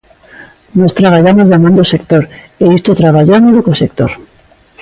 Nós 0.79 0.95
traballamos 0.99 1.47
da 1.51 1.61
man 1.63 1.73
do 1.79 1.85
sector, 1.93 2.23
e 2.63 2.65
isto 2.77 2.99
traballámolo 3.01 3.59
co 3.65 3.79
sector. 3.83 4.11